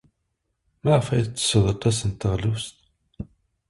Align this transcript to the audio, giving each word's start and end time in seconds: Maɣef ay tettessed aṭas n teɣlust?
Maɣef 0.83 1.07
ay 1.09 1.23
tettessed 1.23 1.63
aṭas 1.73 1.97
n 2.03 2.11
teɣlust? 2.11 2.77